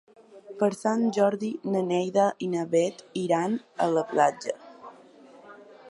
[0.61, 4.59] Per Sant Jordi na Neida i na Bet iran a la platja.